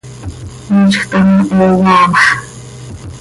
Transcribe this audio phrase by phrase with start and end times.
[0.75, 2.23] Miizj taa ma, he iyaamx.